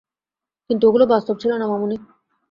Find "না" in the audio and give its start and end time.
1.57-1.65